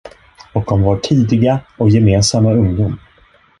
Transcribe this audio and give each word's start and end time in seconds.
Och 0.53 0.71
om 0.71 0.81
vår 0.81 0.97
tidiga 0.97 1.59
och 1.77 1.89
gemensamma 1.89 2.51
ungdom. 2.53 2.97